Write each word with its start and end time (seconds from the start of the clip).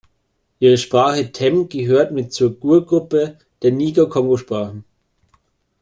Ihre 0.57 0.79
Sprache 0.79 1.31
Tem 1.31 1.69
gehört 1.69 2.11
mit 2.11 2.33
zur 2.33 2.57
Gur-Gruppe 2.59 3.37
der 3.61 3.71
Niger-Kongo-Sprachen. 3.71 4.83